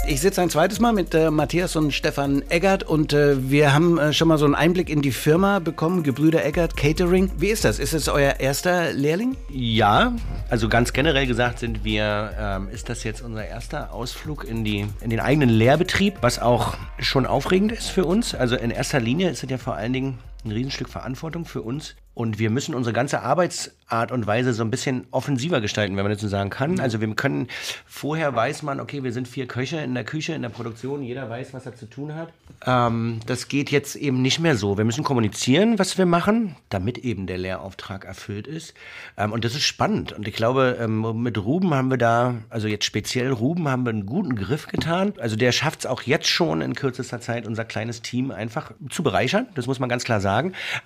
[0.08, 3.98] Ich sitze ein zweites Mal mit äh, Matthias und Stefan Eggert und äh, wir haben
[3.98, 7.30] äh, schon mal so einen Einblick in die Firma bekommen, Gebrüder Eggert Catering.
[7.36, 7.78] Wie ist das?
[7.78, 9.36] Ist es euer erster Lehrling?
[9.50, 10.14] Ja,
[10.48, 14.86] also ganz generell gesagt sind wir, ähm, ist das jetzt unser erster Ausflug in, die,
[15.02, 18.34] in den eigenen Lehrbetrieb, was auch schon aufregend ist für uns.
[18.34, 21.96] Also in erster Linie ist es ja vor allen Dingen ein Riesenstück Verantwortung für uns.
[22.14, 26.12] Und wir müssen unsere ganze Arbeitsart und Weise so ein bisschen offensiver gestalten, wenn man
[26.12, 26.78] das so sagen kann.
[26.78, 27.48] Also wir können,
[27.86, 31.28] vorher weiß man, okay, wir sind vier Köche in der Küche, in der Produktion, jeder
[31.28, 32.32] weiß, was er zu tun hat.
[32.64, 34.78] Ähm, das geht jetzt eben nicht mehr so.
[34.78, 38.74] Wir müssen kommunizieren, was wir machen, damit eben der Lehrauftrag erfüllt ist.
[39.16, 40.12] Ähm, und das ist spannend.
[40.12, 43.90] Und ich glaube, ähm, mit Ruben haben wir da, also jetzt speziell Ruben, haben wir
[43.90, 45.14] einen guten Griff getan.
[45.18, 49.02] Also der schafft es auch jetzt schon in kürzester Zeit, unser kleines Team einfach zu
[49.02, 49.48] bereichern.
[49.56, 50.33] Das muss man ganz klar sagen.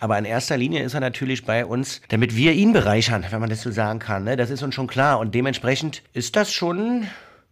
[0.01, 3.51] Aber in erster Linie ist er natürlich bei uns, damit wir ihn bereichern, wenn man
[3.51, 4.25] das so sagen kann.
[4.25, 4.37] Ne?
[4.37, 5.19] Das ist uns schon klar.
[5.19, 7.07] Und dementsprechend ist das schon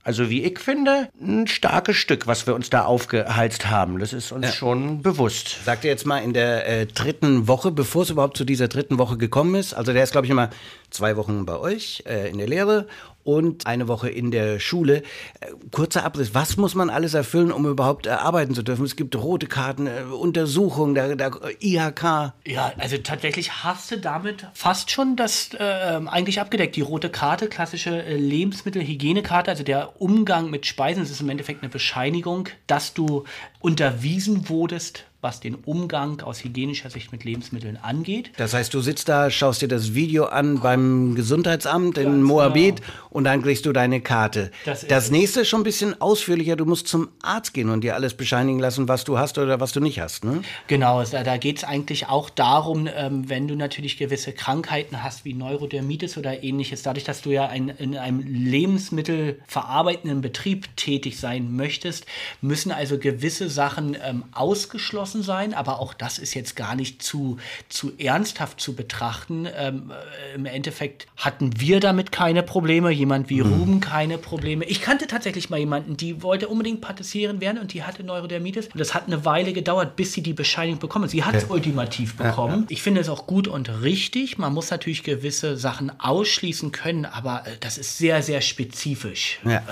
[0.06, 3.98] also wie ich finde, ein starkes Stück, was wir uns da aufgeheizt haben.
[3.98, 5.64] Das ist uns schon bewusst.
[5.64, 9.00] Sagt ihr jetzt mal in der äh, dritten Woche, bevor es überhaupt zu dieser dritten
[9.00, 10.50] Woche gekommen ist, also der ist, glaube ich, immer
[10.90, 12.86] zwei Wochen bei euch äh, in der Lehre
[13.26, 15.02] und eine Woche in der Schule.
[15.40, 18.84] Äh, kurzer Abriss, was muss man alles erfüllen, um überhaupt äh, arbeiten zu dürfen?
[18.84, 22.32] Es gibt rote Karten, äh, Untersuchungen, der, der IHK.
[22.46, 26.76] Ja, also tatsächlich hast du damit fast schon das äh, eigentlich abgedeckt.
[26.76, 31.70] Die rote Karte, klassische Lebensmittelhygienekarte, also der Umgang mit Speisen, das ist im Endeffekt eine
[31.70, 33.24] Bescheinigung, dass du
[33.60, 38.30] unterwiesen wurdest was den Umgang aus hygienischer Sicht mit Lebensmitteln angeht.
[38.36, 43.24] Das heißt, du sitzt da, schaust dir das Video an beim Gesundheitsamt in Moabit und
[43.24, 44.50] dann kriegst du deine Karte.
[44.64, 46.56] Das Das, nächste ist schon ein bisschen ausführlicher.
[46.56, 49.72] Du musst zum Arzt gehen und dir alles bescheinigen lassen, was du hast oder was
[49.72, 50.24] du nicht hast.
[50.24, 50.42] Ne?
[50.66, 55.24] Genau, da, da geht es eigentlich auch darum, ähm, wenn du natürlich gewisse Krankheiten hast,
[55.24, 61.56] wie Neurodermitis oder ähnliches, dadurch, dass du ja ein, in einem lebensmittelverarbeitenden Betrieb tätig sein
[61.56, 62.06] möchtest,
[62.40, 67.38] müssen also gewisse Sachen ähm, ausgeschlossen sein, aber auch das ist jetzt gar nicht zu,
[67.68, 69.46] zu ernsthaft zu betrachten.
[69.56, 74.64] Ähm, äh, Im Endeffekt hatten wir damit keine Probleme, jemand wie Ruben keine Probleme.
[74.64, 78.78] Ich kannte tatsächlich mal jemanden, die wollte unbedingt Patissieren werden und die hatte Neurodermitis und
[78.78, 81.08] das hat eine Weile gedauert, bis sie die Bescheinigung bekommen.
[81.08, 82.66] Sie hat es ultimativ bekommen.
[82.68, 84.38] Ich finde es auch gut und richtig.
[84.38, 89.38] Man muss natürlich gewisse Sachen ausschließen können, aber äh, das ist sehr, sehr spezifisch.
[89.44, 89.62] Ja.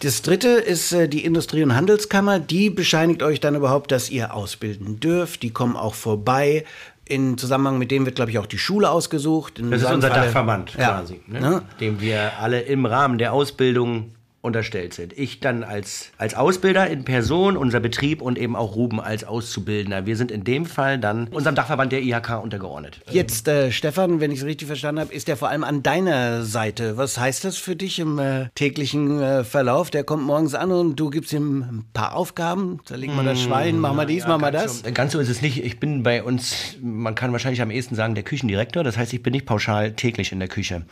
[0.00, 2.38] Das dritte ist äh, die Industrie- und Handelskammer.
[2.38, 4.34] Die bescheinigt euch dann überhaupt, dass ihr
[4.66, 5.42] ausbilden dürft.
[5.42, 6.64] Die kommen auch vorbei.
[7.08, 9.58] In Zusammenhang mit dem wird, glaube ich, auch die Schule ausgesucht.
[9.60, 10.98] In Das ist unser Falle- Dachverband Ja.
[10.98, 11.40] quasi, ne?
[11.40, 11.62] Ne?
[11.80, 14.10] dem wir alle im Rahmen der Ausbildung
[14.46, 15.12] unterstellt sind.
[15.18, 20.06] Ich dann als, als Ausbilder in Person, unser Betrieb und eben auch Ruben als Auszubildender.
[20.06, 23.00] Wir sind in dem Fall dann unserem Dachverband der IHK untergeordnet.
[23.10, 26.44] Jetzt, äh, Stefan, wenn ich es richtig verstanden habe, ist der vor allem an deiner
[26.44, 26.96] Seite.
[26.96, 29.90] Was heißt das für dich im äh, täglichen äh, Verlauf?
[29.90, 32.80] Der kommt morgens an und du gibst ihm ein paar Aufgaben.
[32.84, 34.82] Zerlegen wir das Schwein, machen wir dies, machen wir das.
[34.94, 35.64] Ganz so ist es nicht.
[35.64, 38.84] Ich bin bei uns, man kann wahrscheinlich am ehesten sagen, der Küchendirektor.
[38.84, 40.82] Das heißt, ich bin nicht pauschal täglich in der Küche.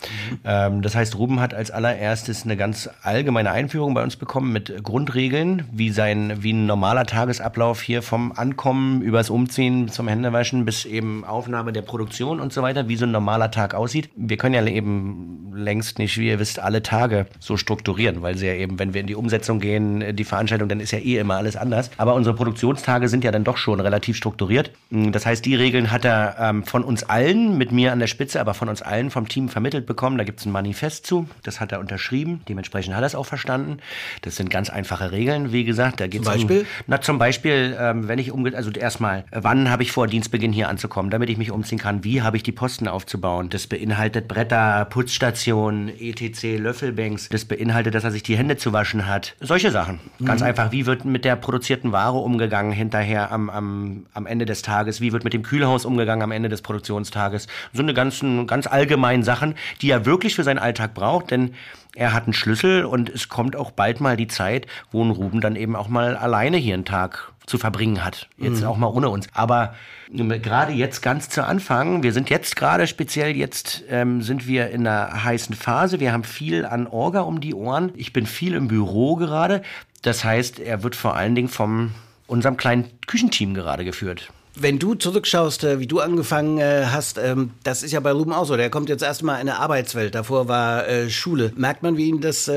[0.45, 4.83] Ähm, das heißt, Ruben hat als allererstes eine ganz allgemeine Einführung bei uns bekommen mit
[4.83, 10.85] Grundregeln, wie sein, wie ein normaler Tagesablauf hier vom Ankommen übers Umziehen zum Händewaschen bis
[10.85, 14.11] eben Aufnahme der Produktion und so weiter, wie so ein normaler Tag aussieht.
[14.17, 18.47] Wir können ja eben längst nicht, wie ihr wisst, alle Tage so strukturieren, weil sie
[18.47, 21.37] ja eben, wenn wir in die Umsetzung gehen, die Veranstaltung, dann ist ja eh immer
[21.37, 21.91] alles anders.
[21.97, 24.73] Aber unsere Produktionstage sind ja dann doch schon relativ strukturiert.
[24.91, 28.41] Das heißt, die Regeln hat er ähm, von uns allen, mit mir an der Spitze,
[28.41, 30.19] aber von uns allen vom Team vermittelt bekommen.
[30.19, 32.43] Da gibt es ein Manifest zu, das hat er unterschrieben.
[32.49, 33.79] Dementsprechend hat er es auch verstanden.
[34.23, 36.01] Das sind ganz einfache Regeln, wie gesagt.
[36.01, 36.61] Da geht's Zum Beispiel?
[36.61, 38.57] Um, na, zum Beispiel, ähm, wenn ich umge...
[38.57, 42.05] Also erstmal, wann habe ich vor, Dienstbeginn hier anzukommen, damit ich mich umziehen kann?
[42.05, 43.51] Wie habe ich die Posten aufzubauen?
[43.51, 47.29] Das beinhaltet Bretter, Putzstationen, etc., Löffelbanks.
[47.29, 49.35] Das beinhaltet, dass er sich die Hände zu waschen hat.
[49.41, 50.01] Solche Sachen.
[50.25, 50.73] Ganz einfach.
[50.73, 55.01] Wie wird mit der produzierten Ware umgegangen hinterher am, am, am Ende des Tages?
[55.01, 57.47] Wie wird mit dem Kühlhaus umgegangen am Ende des Produktionstages?
[57.73, 61.55] So eine ganzen, ganz allgemeinen Sachen, die er wirklich für seinen Alltag braucht, denn
[61.95, 65.41] er hat einen Schlüssel und es kommt auch bald mal die Zeit, wo ein Ruben
[65.41, 68.29] dann eben auch mal alleine hier einen Tag zu verbringen hat.
[68.39, 69.29] Jetzt auch mal ohne uns.
[69.33, 69.75] Aber
[70.13, 74.71] ähm, gerade jetzt ganz zu Anfang, wir sind jetzt gerade speziell, jetzt ähm, sind wir
[74.71, 76.01] in einer heißen Phase.
[76.01, 77.93] Wir haben viel an Orga um die Ohren.
[77.97, 79.63] Ich bin viel im Büro gerade.
[80.03, 81.93] Das heißt, er wird vor allen Dingen vom
[82.27, 84.33] unserem kleinen Küchenteam gerade geführt.
[84.57, 88.33] Wenn du zurückschaust, äh, wie du angefangen äh, hast, ähm, das ist ja bei Ruben
[88.33, 88.57] auch so.
[88.57, 90.15] Der kommt jetzt erstmal in eine Arbeitswelt.
[90.15, 91.53] Davor war äh, Schule.
[91.57, 92.51] Merkt man, wie ihn das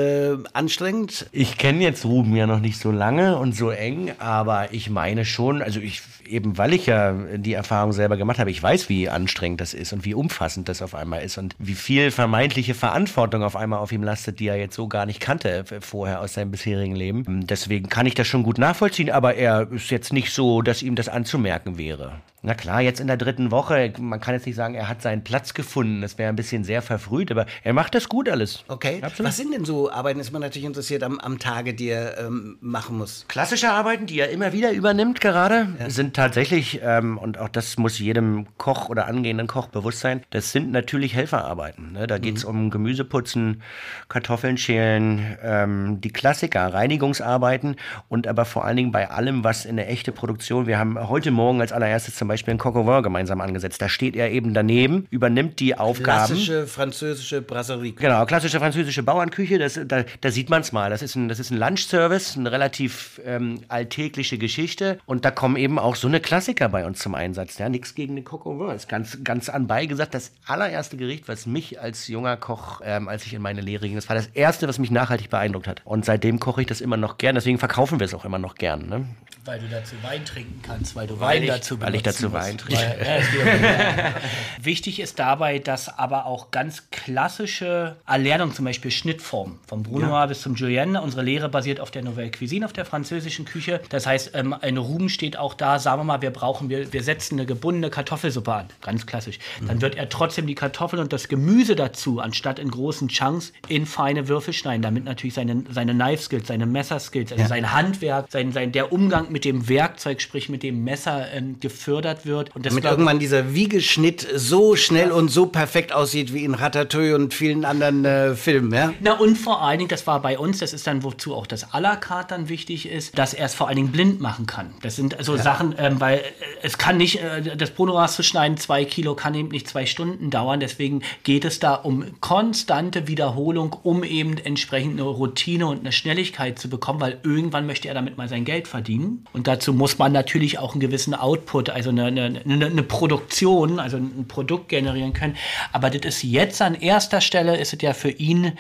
[0.54, 1.28] anstrengt?
[1.32, 5.26] Ich kenne jetzt Ruben ja noch nicht so lange und so eng, aber ich meine
[5.26, 9.10] schon, also ich eben weil ich ja die Erfahrung selber gemacht habe, ich weiß, wie
[9.10, 13.44] anstrengend das ist und wie umfassend das auf einmal ist und wie viel vermeintliche Verantwortung
[13.44, 16.52] auf einmal auf ihm lastet, die er jetzt so gar nicht kannte vorher aus seinem
[16.52, 17.48] bisherigen Leben.
[17.48, 20.96] Deswegen kann ich das schon gut nachvollziehen, aber er ist jetzt nicht so, dass ihm
[20.96, 22.14] das anzumerken wäre.
[22.48, 25.22] Na klar, jetzt in der dritten Woche, man kann jetzt nicht sagen, er hat seinen
[25.22, 26.00] Platz gefunden.
[26.00, 28.64] Das wäre ein bisschen sehr verfrüht, aber er macht das gut alles.
[28.70, 29.00] Okay.
[29.02, 29.28] Absolut.
[29.28, 32.58] Was sind denn so Arbeiten, ist man natürlich interessiert am, am Tage, die er ähm,
[32.62, 33.26] machen muss?
[33.28, 38.00] Klassische Arbeiten, die er immer wieder übernimmt gerade, sind tatsächlich, ähm, und auch das muss
[38.00, 41.92] jedem Koch oder angehenden Koch bewusst sein, das sind natürlich Helferarbeiten.
[41.92, 42.08] Ne?
[42.08, 43.62] Da geht es um Gemüseputzen,
[44.08, 47.76] Kartoffeln schälen, ähm, die Klassiker, Reinigungsarbeiten
[48.08, 51.32] und aber vor allen Dingen bei allem, was in eine echte Produktion, wir haben heute
[51.32, 53.82] Morgen als allererstes zum Beispiel Beispiel ein Coq au vin gemeinsam angesetzt.
[53.82, 56.28] Da steht er eben daneben, übernimmt die Aufgaben.
[56.28, 57.94] Klassische französische Brasserie.
[57.94, 60.90] Genau, klassische französische Bauernküche, das, da, da sieht man es mal.
[60.90, 65.00] Das ist ein, das ist ein Lunchservice, eine relativ ähm, alltägliche Geschichte.
[65.06, 67.58] Und da kommen eben auch so eine Klassiker bei uns zum Einsatz.
[67.58, 68.76] Ja, nichts gegen den Coq au vin.
[68.76, 73.26] Ist ganz, ganz anbei gesagt, das allererste Gericht, was mich als junger Koch, ähm, als
[73.26, 75.82] ich in meine Lehre ging, das war das erste, was mich nachhaltig beeindruckt hat.
[75.86, 77.36] Und seitdem koche ich das immer noch gern.
[77.36, 78.88] Deswegen verkaufen wir es auch immer noch gern.
[78.88, 79.06] Ne?
[79.46, 82.17] Weil du dazu Wein trinken kannst, weil du Weil Wein ich- dazu weil ich benutzen
[82.22, 82.34] dazu.
[82.34, 82.82] Wein trinke.
[82.82, 84.14] Weil, ja,
[84.62, 90.42] Wichtig ist dabei, dass aber auch ganz klassische Erlernung, zum Beispiel Schnittform, vom Brunoir bis
[90.42, 93.82] zum Julienne, unsere Lehre basiert auf der Nouvelle Cuisine, auf der französischen Küche.
[93.90, 97.04] Das heißt, ähm, ein Ruben steht auch da, sagen wir mal, wir brauchen, wir, wir
[97.04, 99.40] setzen eine gebundene Kartoffelsuppe an, ganz klassisch.
[99.66, 103.86] Dann wird er trotzdem die Kartoffeln und das Gemüse dazu, anstatt in großen Chunks, in
[103.86, 108.72] feine Würfel schneiden, damit natürlich seine, seine Knife-Skills, seine Messerskills, also sein Handwerk, sein, sein,
[108.72, 112.56] der Umgang mit dem Werkzeug, sprich mit dem Messer, ähm, gefördert wird.
[112.56, 117.16] Und das Damit irgendwann dieser Wiegeschnitt so schnell und so perfekt aussieht wie in Ratatouille
[117.16, 118.94] und vielen anderen äh, Filmen, ja?
[119.00, 121.74] Na und vor allen Dingen, das war bei uns, das ist dann, wozu auch das
[121.74, 124.74] à la carte dann wichtig ist, dass er es vor allen Dingen blind machen kann.
[124.82, 126.22] Das sind so Sachen, ähm, weil äh,
[126.62, 130.30] es kann nicht, äh, das Brunoise zu schneiden, zwei Kilo, kann eben nicht zwei Stunden
[130.30, 130.60] dauern.
[130.60, 136.60] Deswegen geht es da um konstante Wiederholung, um eben entsprechend eine Routine und eine Schnelligkeit
[136.60, 139.26] zu bekommen, weil irgendwann möchte er damit mal sein Geld verdienen.
[139.34, 143.98] Und dazu muss man natürlich auch einen gewissen Output, also eine, eine, eine, Produktion, also
[143.98, 145.36] ein Produkt generieren können.
[145.72, 148.54] Aber das ist jetzt an erster Stelle, ist es ja für ihn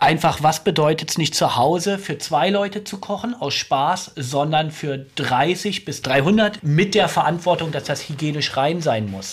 [0.00, 4.70] einfach, was bedeutet es nicht zu Hause für zwei Leute zu kochen aus Spaß, sondern
[4.70, 9.32] für 30 bis 300 mit der Verantwortung, dass das hygienisch rein sein muss.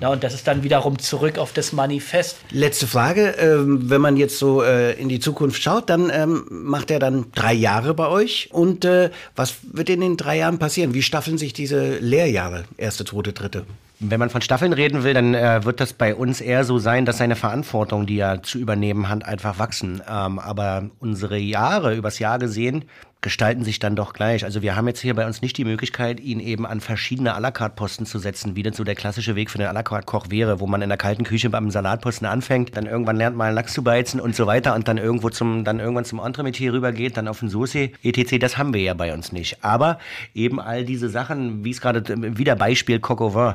[0.00, 2.36] Na, und das ist dann wiederum zurück auf das Manifest.
[2.50, 6.90] Letzte Frage, ähm, wenn man jetzt so äh, in die Zukunft schaut, dann ähm, macht
[6.90, 8.48] er dann drei Jahre bei euch.
[8.52, 10.94] Und äh, was wird in den drei Jahren passieren?
[10.94, 12.64] Wie staffeln sich diese Lehrjahre?
[12.76, 13.66] Erste, zweite, dritte?
[14.06, 17.06] Wenn man von Staffeln reden will, dann äh, wird das bei uns eher so sein,
[17.06, 20.02] dass seine Verantwortung, die er zu übernehmen hat, einfach wachsen.
[20.08, 22.84] Ähm, aber unsere Jahre, übers Jahr gesehen,
[23.24, 24.44] gestalten sich dann doch gleich.
[24.44, 27.40] Also wir haben jetzt hier bei uns nicht die Möglichkeit, ihn eben an verschiedene à
[27.40, 29.82] la carte Posten zu setzen, wie das so der klassische Weg für den à la
[29.82, 33.34] carte Koch wäre, wo man in der kalten Küche beim Salatposten anfängt, dann irgendwann lernt
[33.34, 36.18] mal einen Lachs zu beizen und so weiter und dann irgendwo zum, dann irgendwann zum
[36.18, 38.38] Entremetier rübergeht, dann auf den Soße, etc.
[38.38, 39.64] Das haben wir ja bei uns nicht.
[39.64, 39.98] Aber
[40.34, 43.54] eben all diese Sachen, wie es gerade, äh, wieder Beispiel Coq au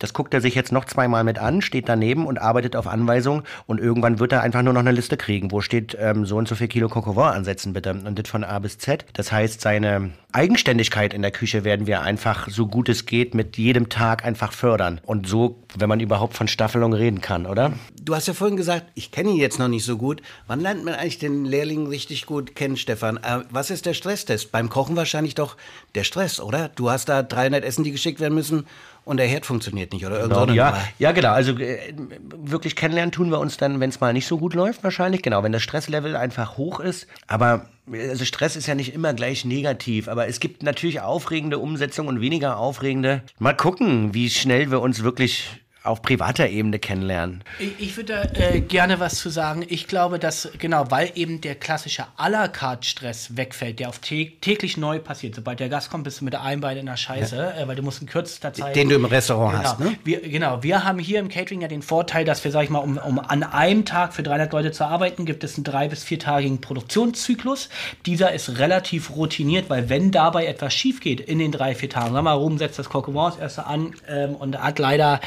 [0.00, 3.44] das guckt er sich jetzt noch zweimal mit an, steht daneben und arbeitet auf Anweisung
[3.66, 6.48] und irgendwann wird er einfach nur noch eine Liste kriegen, wo steht ähm, so und
[6.48, 9.04] so viel Kilo vin ansetzen bitte und das von A bis Z.
[9.12, 13.58] Das heißt, seine Eigenständigkeit in der Küche werden wir einfach so gut es geht mit
[13.58, 17.72] jedem Tag einfach fördern und so, wenn man überhaupt von Staffelung reden kann, oder?
[18.02, 20.22] Du hast ja vorhin gesagt, ich kenne ihn jetzt noch nicht so gut.
[20.46, 23.18] Wann lernt man eigentlich den Lehrling richtig gut kennen, Stefan?
[23.18, 24.50] Äh, was ist der Stresstest?
[24.50, 25.56] Beim Kochen wahrscheinlich doch
[25.94, 26.70] der Stress, oder?
[26.70, 28.66] Du hast da 300 Essen, die geschickt werden müssen
[29.10, 30.22] und der Herd funktioniert nicht, oder?
[30.22, 31.32] Eine ja, ja, genau.
[31.32, 31.92] Also äh,
[32.36, 35.22] wirklich kennenlernen tun wir uns dann, wenn es mal nicht so gut läuft, wahrscheinlich.
[35.22, 37.08] Genau, wenn das Stresslevel einfach hoch ist.
[37.26, 41.58] Aber äh, also Stress ist ja nicht immer gleich negativ, aber es gibt natürlich aufregende
[41.58, 43.22] Umsetzungen und weniger aufregende.
[43.40, 47.42] Mal gucken, wie schnell wir uns wirklich auf privater Ebene kennenlernen.
[47.58, 49.64] Ich, ich würde da äh, gerne was zu sagen.
[49.66, 53.98] Ich glaube, dass, genau, weil eben der klassische à la carte Stress wegfällt, der auf
[53.98, 55.34] tä täglich neu passiert.
[55.34, 57.82] Sobald der Gast kommt, bist du mit einem Bein in der Scheiße, äh, weil du
[57.82, 58.76] musst in kürzester Zeit.
[58.76, 59.68] Den du im Restaurant genau.
[59.70, 59.96] hast, ne?
[60.04, 62.80] Wir, genau, wir haben hier im Catering ja den Vorteil, dass wir, sag ich mal,
[62.80, 66.04] um, um an einem Tag für 300 Leute zu arbeiten, gibt es einen drei- bis
[66.04, 67.70] viertagigen Produktionszyklus.
[68.04, 72.12] Dieser ist relativ routiniert, weil wenn dabei etwas schief geht in den drei, vier Tagen,
[72.12, 75.20] sag mal, Ruben setzt das das erste an ähm, und hat leider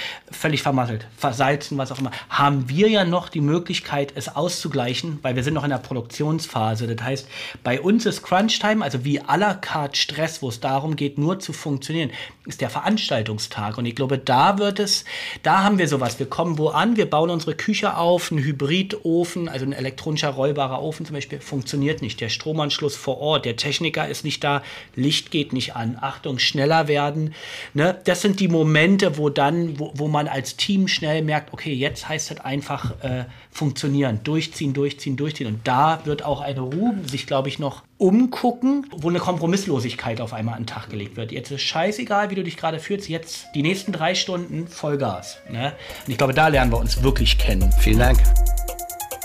[0.44, 5.38] völlig vermasselt, versalzen, was auch immer, haben wir ja noch die Möglichkeit, es auszugleichen, weil
[5.38, 6.94] wir sind noch in der Produktionsphase.
[6.94, 7.30] Das heißt,
[7.64, 11.40] bei uns ist Crunch-Time, also wie à la carte Stress, wo es darum geht, nur
[11.40, 12.12] zu funktionieren,
[12.46, 13.78] ist der Veranstaltungstag.
[13.78, 15.06] Und ich glaube, da wird es,
[15.44, 16.20] da haben wir sowas.
[16.20, 20.82] Wir kommen wo an, wir bauen unsere Küche auf, ein Hybridofen, also ein elektronischer rollbarer
[20.82, 22.20] Ofen zum Beispiel, funktioniert nicht.
[22.20, 24.62] Der Stromanschluss vor Ort, der Techniker ist nicht da,
[24.94, 25.98] Licht geht nicht an.
[26.02, 27.34] Achtung, schneller werden.
[27.74, 27.98] Ne?
[28.04, 32.10] Das sind die Momente, wo dann, wo, wo man als Team schnell merkt, okay, jetzt
[32.10, 35.46] heißt es einfach äh, funktionieren, durchziehen, durchziehen, durchziehen.
[35.46, 40.34] Und da wird auch eine Ruhe sich, glaube ich, noch umgucken, wo eine Kompromisslosigkeit auf
[40.34, 41.32] einmal an den Tag gelegt wird.
[41.32, 45.38] Jetzt ist scheißegal, wie du dich gerade fühlst, jetzt die nächsten drei Stunden Vollgas.
[45.52, 45.74] Ne?
[46.06, 47.72] Und ich glaube, da lernen wir uns wirklich kennen.
[47.80, 48.20] Vielen Dank.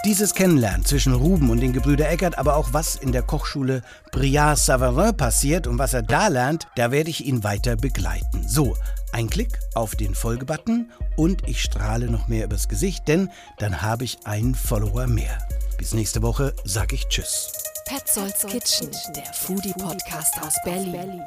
[0.04, 4.58] Dieses Kennenlernen zwischen Ruben und den Gebrüder Eckert, aber auch was in der Kochschule Briard
[4.58, 8.46] Savarin passiert und was er da lernt, da werde ich ihn weiter begleiten.
[8.46, 8.76] So,
[9.12, 14.04] ein Klick auf den Folgebutton und ich strahle noch mehr übers Gesicht, denn dann habe
[14.04, 15.38] ich einen Follower mehr.
[15.78, 17.52] Bis nächste Woche sage ich Tschüss.
[17.86, 21.22] Petzolds Kitchen, der Foodie-Podcast aus Berlin.